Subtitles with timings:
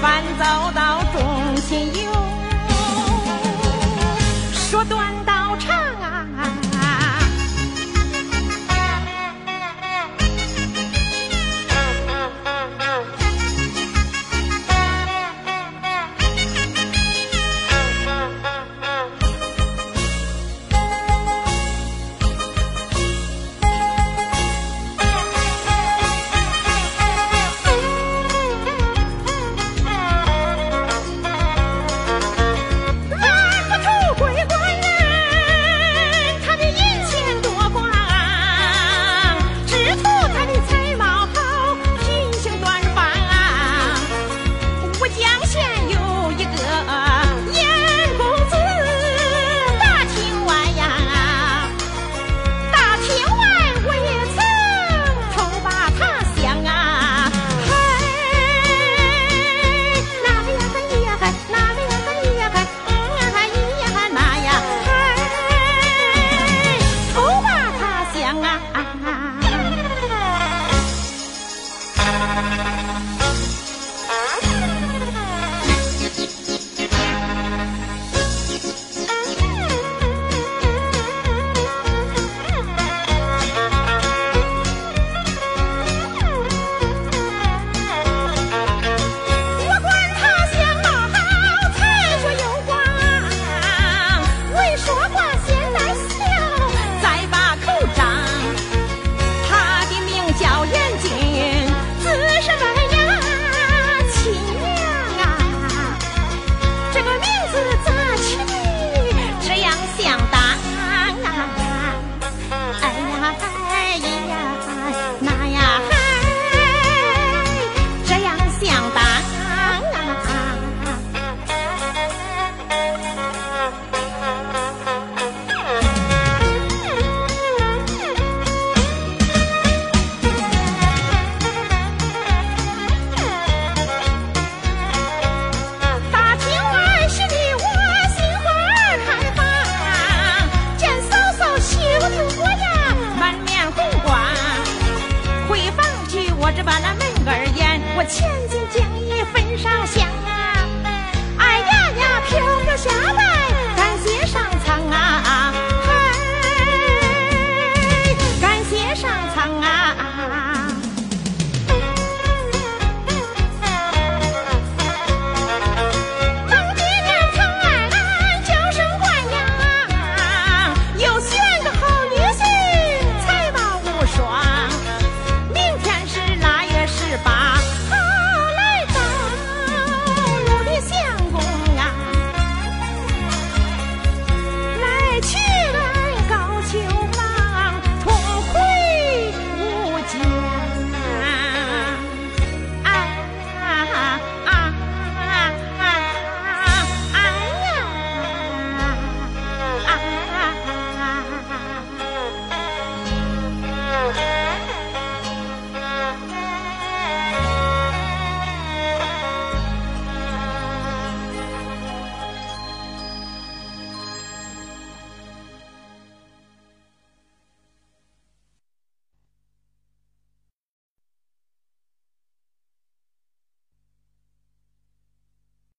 [0.00, 1.95] 烦躁到中心。